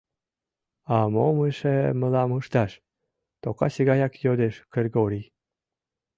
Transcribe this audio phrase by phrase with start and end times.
[0.95, 2.71] —А мом эше мылам ышташ?—
[3.41, 5.27] токасе гаяк йодеш Кыргорий.